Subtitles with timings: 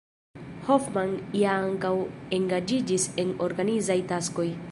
[0.69, 1.93] Hofmann ja ankaŭ
[2.39, 4.51] engaĝiĝis en organizaj taskoj.